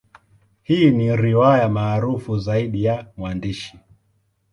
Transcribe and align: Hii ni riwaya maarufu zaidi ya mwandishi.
Hii 0.63 0.91
ni 0.91 1.15
riwaya 1.15 1.69
maarufu 1.69 2.37
zaidi 2.37 2.83
ya 2.83 3.07
mwandishi. 3.17 3.79